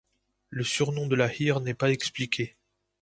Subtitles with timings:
[0.49, 2.57] Le surnom de La Hire n'est pas expliqué.